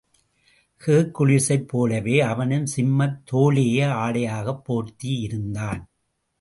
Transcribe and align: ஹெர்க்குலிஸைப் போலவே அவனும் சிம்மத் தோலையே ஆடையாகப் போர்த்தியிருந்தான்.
ஹெர்க்குலிஸைப் 0.85 1.67
போலவே 1.67 2.21
அவனும் 2.21 2.65
சிம்மத் 2.65 3.21
தோலையே 3.31 3.85
ஆடையாகப் 4.05 4.63
போர்த்தியிருந்தான். 4.67 5.81